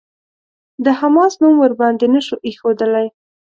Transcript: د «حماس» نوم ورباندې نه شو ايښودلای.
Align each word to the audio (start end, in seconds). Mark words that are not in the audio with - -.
د 0.83 0.85
«حماس» 0.99 1.33
نوم 1.41 1.55
ورباندې 1.63 2.07
نه 2.13 2.21
شو 2.25 2.35
ايښودلای. 2.47 3.07